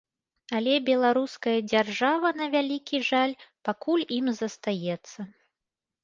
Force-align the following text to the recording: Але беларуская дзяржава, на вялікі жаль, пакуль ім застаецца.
Але 0.59 0.71
беларуская 0.85 1.51
дзяржава, 1.71 2.31
на 2.39 2.47
вялікі 2.55 3.01
жаль, 3.09 3.33
пакуль 3.69 4.05
ім 4.17 4.25
застаецца. 4.39 5.19